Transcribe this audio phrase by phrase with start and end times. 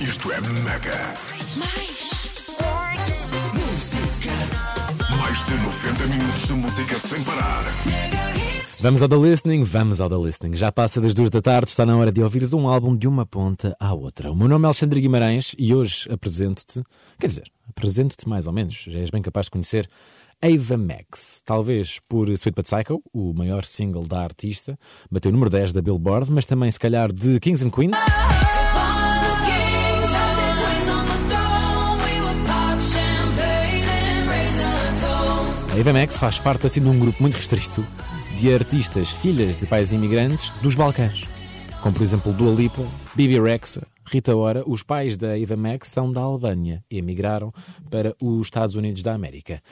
[0.00, 1.14] Isto é mega.
[1.56, 2.10] Mais.
[3.54, 4.30] Música.
[5.18, 7.64] Mais de 90 minutos de música sem parar.
[8.82, 10.56] Vamos ao The Listening, vamos ao The Listening.
[10.56, 13.24] Já passa das duas da tarde, está na hora de ouvires um álbum de uma
[13.24, 14.30] ponta à outra.
[14.30, 16.82] O meu nome é Alexandre Guimarães e hoje apresento-te,
[17.18, 19.88] quer dizer, apresento-te mais ou menos, já és bem capaz de conhecer
[20.42, 24.78] Ava Max, talvez por Sweet But Psycho, o maior single da artista,
[25.10, 27.96] bateu o número 10 da Billboard, mas também se calhar de Kings and Queens.
[35.78, 37.86] A Max faz parte assim de um grupo muito restrito
[38.38, 41.24] de artistas filhas de pais imigrantes dos Balcãs,
[41.82, 42.82] como por exemplo Dua Lipa,
[43.14, 44.64] Bibi Rexa, Rita Ora.
[44.66, 47.52] Os pais da Ivamex são da Albânia e emigraram
[47.90, 49.62] para os Estados Unidos da América.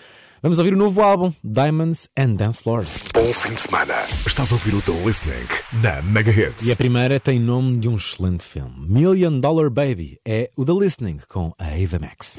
[0.43, 3.09] Vamos ouvir o novo álbum, Diamonds and Dance Floors.
[3.15, 3.95] Bom fim de semana.
[4.27, 5.49] Estás a ouvir o The listening
[5.83, 6.67] na Mega Hits.
[6.67, 8.87] E a primeira tem nome de um excelente filme.
[8.89, 12.39] Million Dollar Baby é o The Listening com a Eva Max.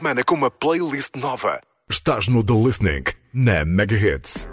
[0.00, 1.60] semana com uma playlist nova.
[1.90, 4.48] Estás no The Listening, na Mega Hits.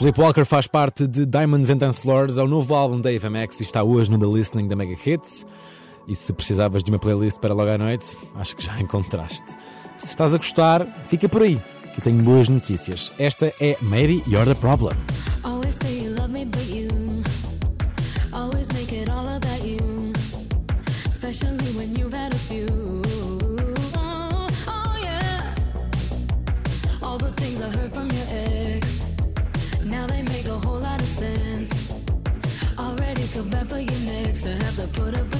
[0.00, 3.60] Flip Walker faz parte de Diamonds and Dance Lords, é o novo álbum da Avamax
[3.60, 5.44] e está hoje no The Listening da Mega Hits.
[6.08, 9.44] E se precisavas de uma playlist para logo à noite, acho que já encontraste.
[9.98, 11.60] Se estás a gostar, fica por aí,
[11.92, 13.12] que eu tenho boas notícias.
[13.18, 14.96] Esta é Maybe You're the Problem.
[15.44, 16.88] Always say you love me, but you
[18.32, 19.49] always make it all about
[33.64, 34.46] for you next.
[34.46, 35.39] I have to put up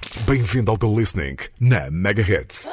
[0.31, 2.69] Bem-vindo ao The Listening na Mega Hits.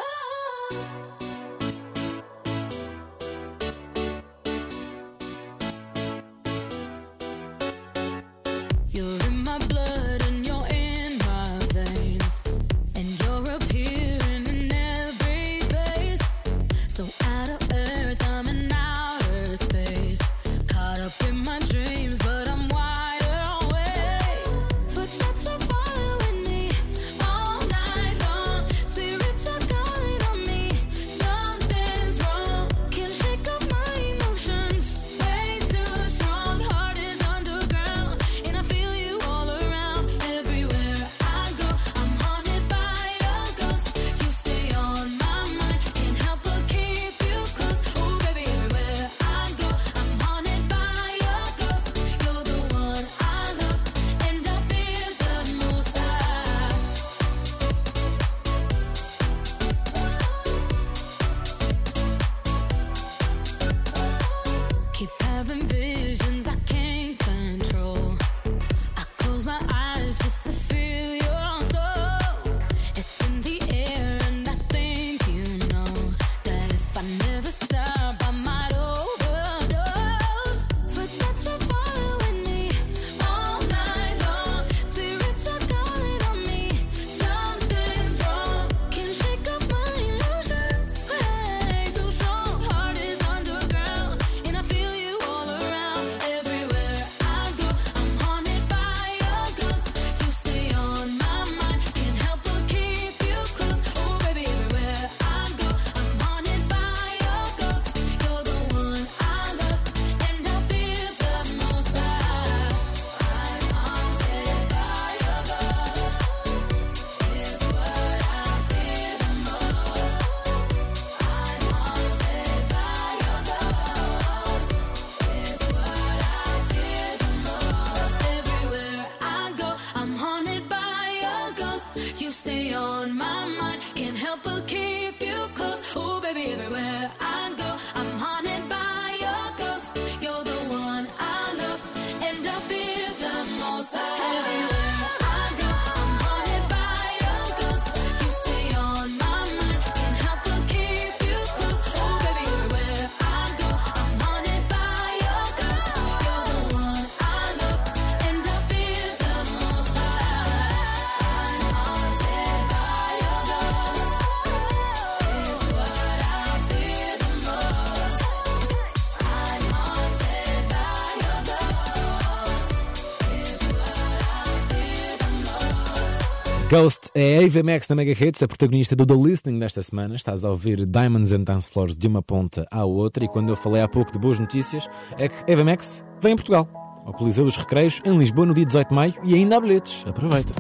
[176.71, 180.17] Ghost é a Ava Max na Mega Hits, a protagonista do The Listening desta semana.
[180.17, 183.25] Estás a ouvir Diamonds and Dance Floors de uma ponta à outra.
[183.25, 186.37] E quando eu falei há pouco de boas notícias, é que Ava Max vem a
[186.37, 186.69] Portugal,
[187.07, 190.05] ao Coliseu dos Recreios, em Lisboa, no dia 18 de maio, e ainda há bilhetes.
[190.07, 190.53] Aproveita!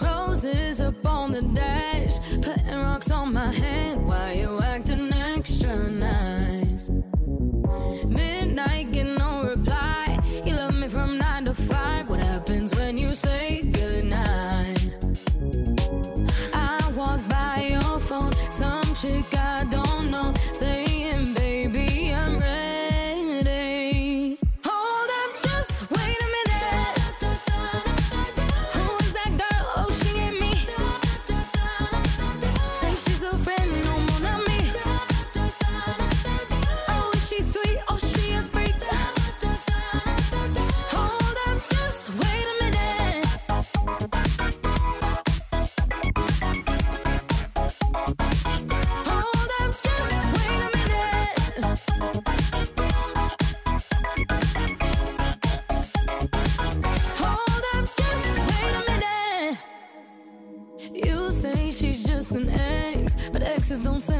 [0.00, 3.85] Roses upon the dash, putting rocks on my.
[63.82, 64.15] don't say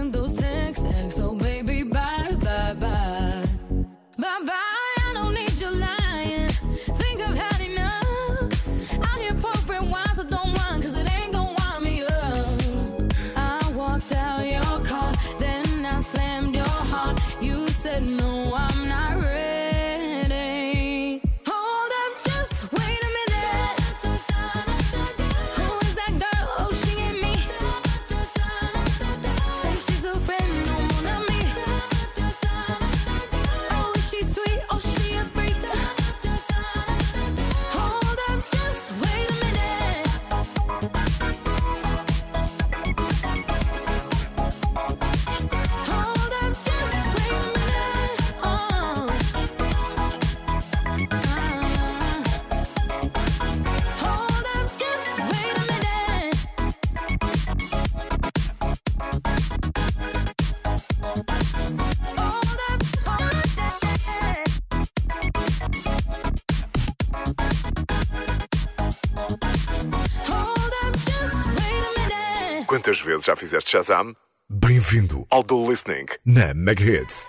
[73.07, 74.15] vezes já fizeste Shazam?
[74.51, 77.29] Bem-vindo ao Do Listening na Mega Hits.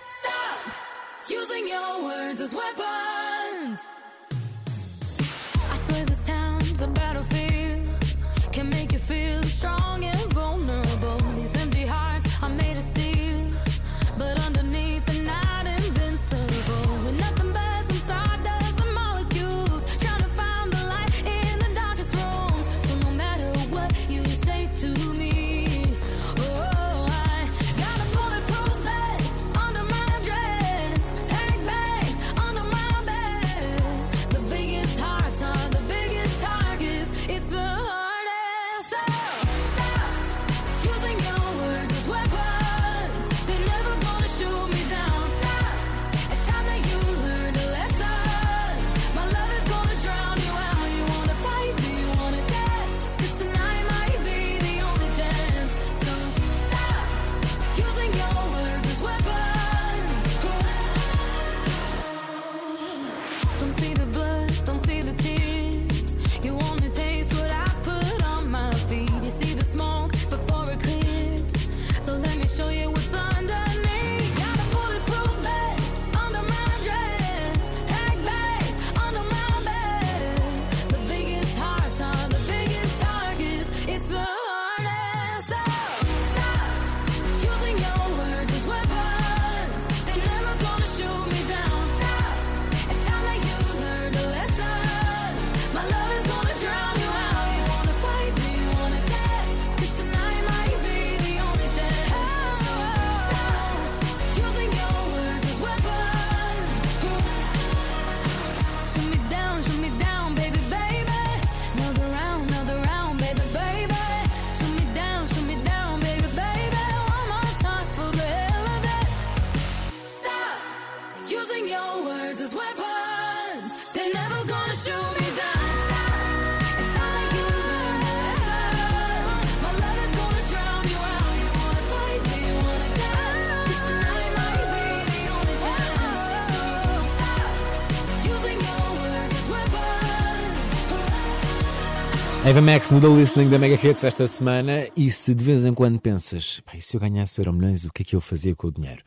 [142.58, 144.84] Ava Max no The Listening da Mega Hits esta semana.
[144.96, 148.02] E se de vez em quando pensas, e se eu ganhasse euro milhões, o que
[148.02, 149.00] é que eu fazia com o dinheiro?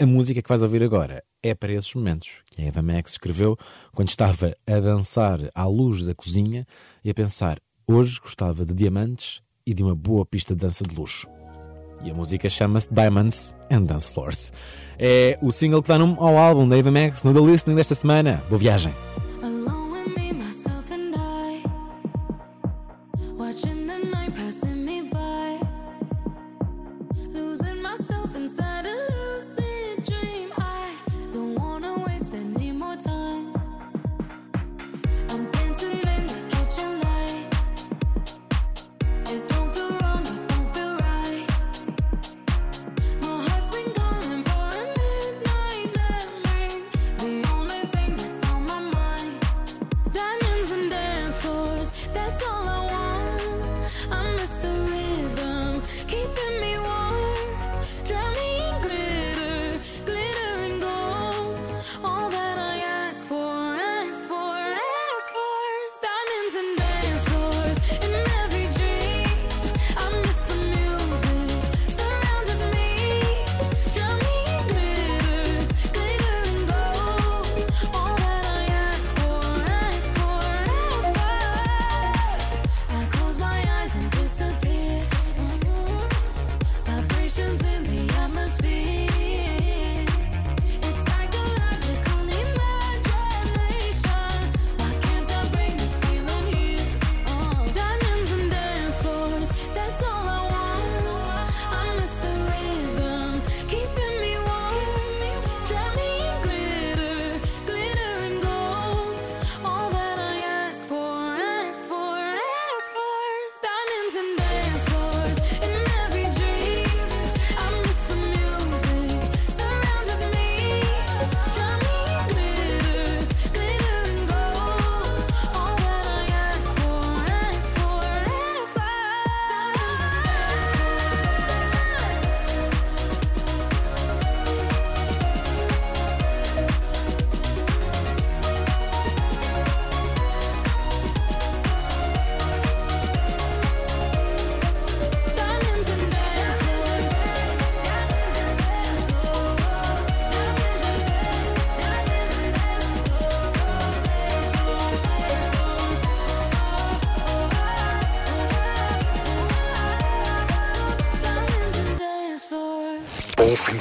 [0.00, 3.56] A música que vais ouvir agora é para esses momentos que a Eva Max escreveu
[3.94, 6.66] quando estava a dançar à luz da cozinha
[7.04, 10.96] e a pensar: hoje gostava de diamantes e de uma boa pista de dança de
[10.96, 11.28] luxo.
[12.02, 14.50] E a música chama-se Diamonds and Dance Floors.
[14.98, 17.94] É o single que dá nome ao álbum da Eva Max no The Listening desta
[17.94, 18.42] semana.
[18.48, 18.92] Boa viagem!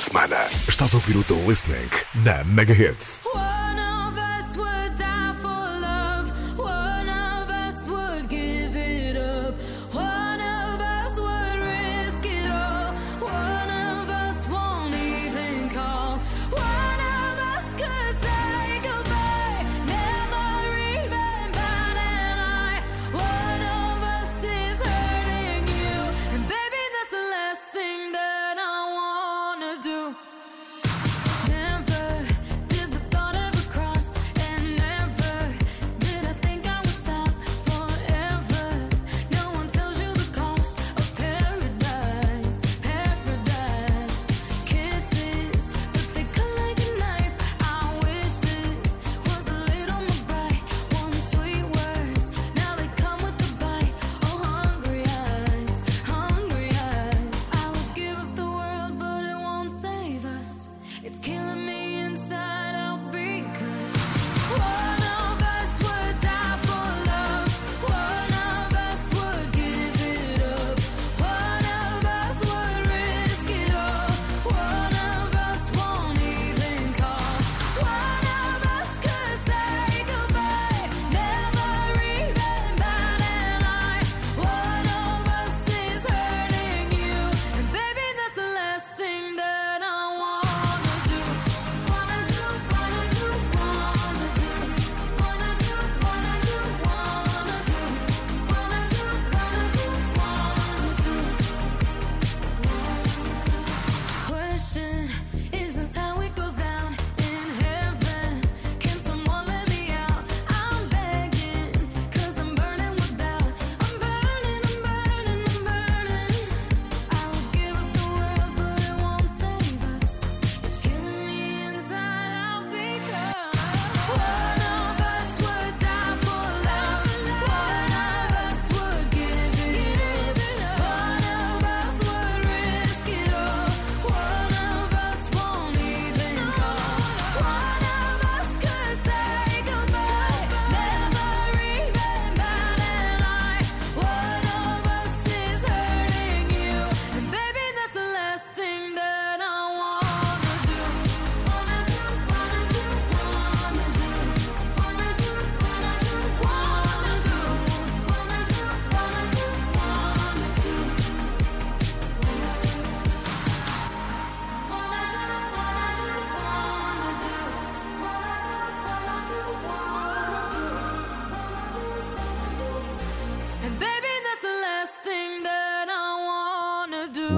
[0.08, 0.38] semana.
[0.68, 1.90] Estás a ouvir o Tom Listening
[2.24, 3.22] na Mega Hits.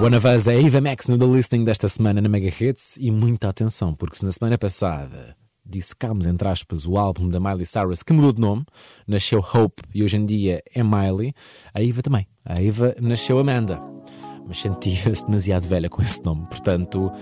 [0.02, 3.10] One of Us é Eva Max no The Listing desta semana na Mega Hits e
[3.10, 8.02] muita atenção, porque se na semana passada dissecámos, entre aspas, o álbum da Miley Cyrus,
[8.02, 8.64] que mudou de nome,
[9.06, 11.34] nasceu Hope e hoje em dia é Miley,
[11.74, 12.26] a Eva também.
[12.46, 13.78] A Eva nasceu Amanda,
[14.48, 17.12] mas sentia-se demasiado velha com esse nome, portanto,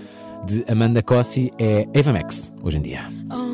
[0.45, 3.11] de Amanda Cossi é Eva Max hoje em dia.
[3.29, 3.48] Oh,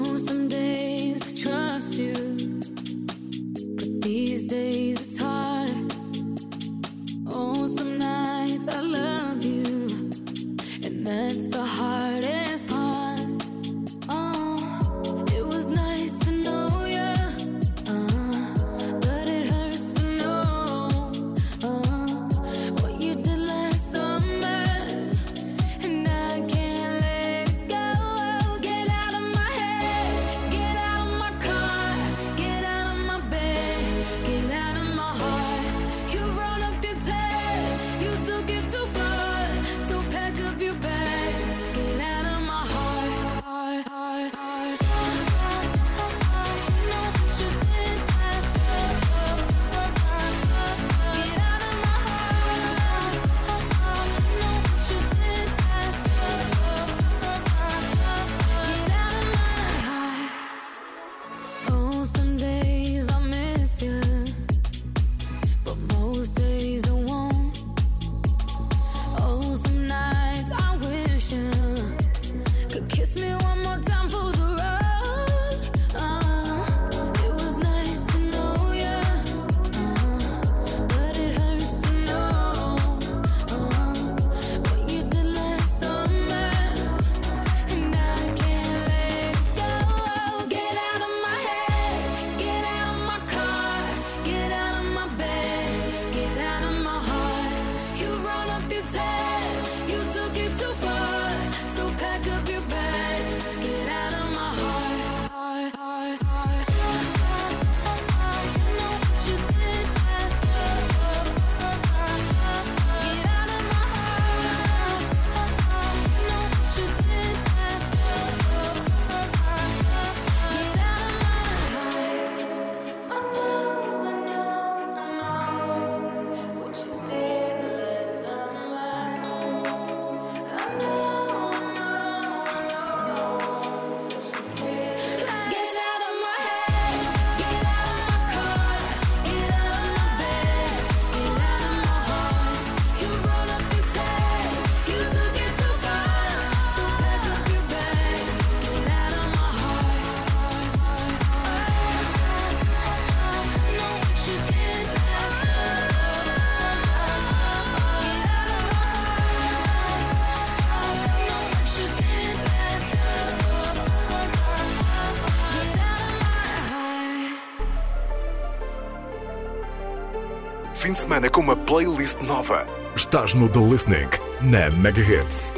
[171.16, 172.68] semana com uma playlist nova.
[172.96, 174.10] Estás no The Listening,
[174.42, 175.54] na Megahits.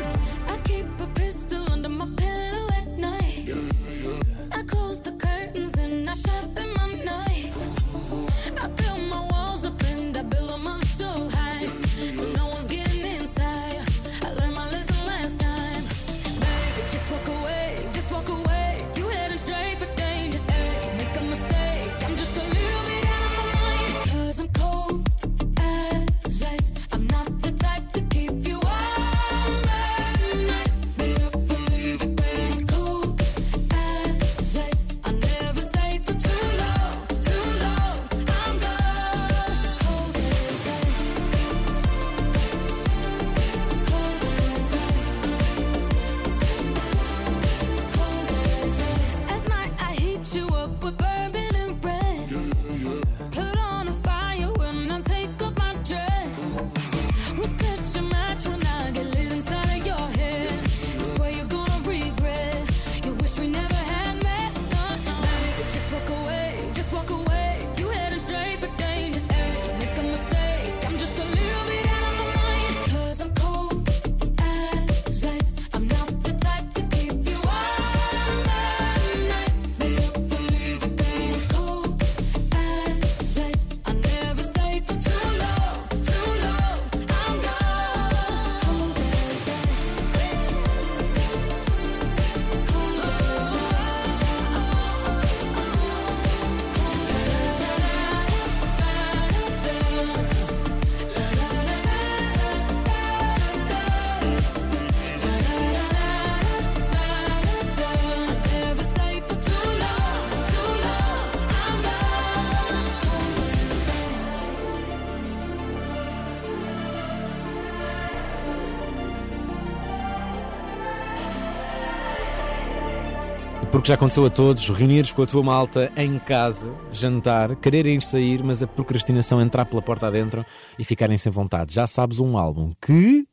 [123.87, 128.43] que já aconteceu a todos, reunires com a tua malta em casa, jantar, quererem sair,
[128.43, 130.45] mas a procrastinação entrar pela porta adentro
[130.77, 131.73] e ficarem sem vontade.
[131.73, 133.25] Já sabes um álbum que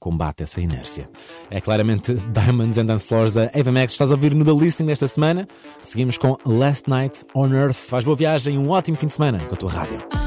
[0.00, 1.10] combate essa inércia.
[1.50, 3.92] É claramente Diamonds and Dance Floors da Ava Max.
[3.92, 5.46] Estás a ouvir no The Listening desta semana?
[5.82, 7.76] Seguimos com Last Night on Earth.
[7.76, 10.17] Faz boa viagem, um ótimo fim de semana com a tua rádio.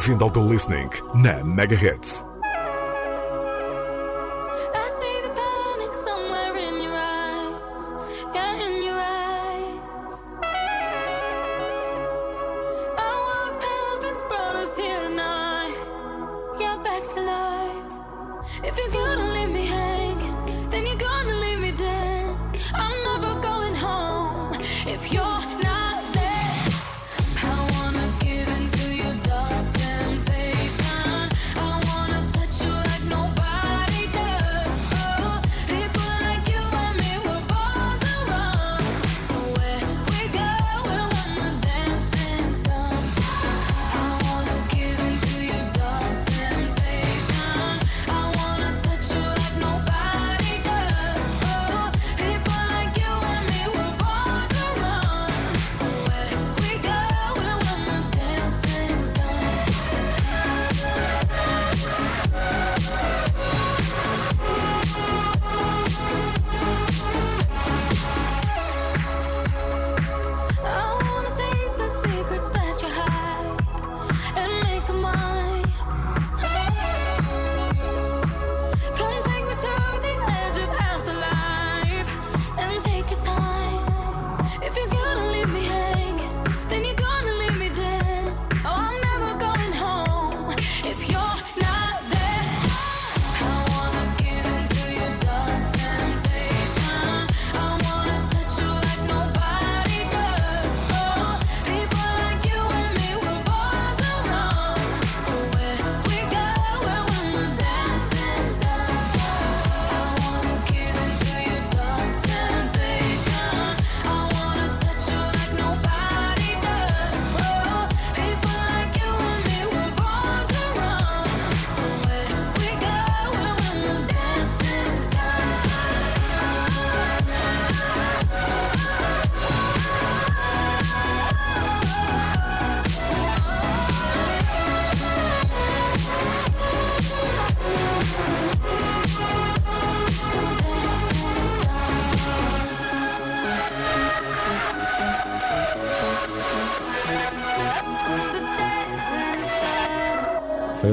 [0.00, 2.19] Bem-vindo ao The Listening na Mega Hits.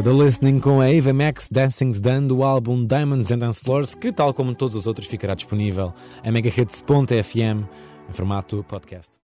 [0.08, 4.10] The Listening com a Ava Max Dancing's Done do álbum Diamonds and Dance Floors, que,
[4.10, 5.94] tal como todos os outros, ficará disponível
[6.24, 7.66] em megahits.fm
[8.10, 9.18] em formato podcast.